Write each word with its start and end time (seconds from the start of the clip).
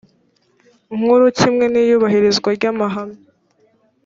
nkuru 0.95 1.25
kimwe 1.37 1.65
n 1.69 1.75
iyubahirizwa 1.81 2.49
ry 2.57 2.65
amahame 2.71 3.19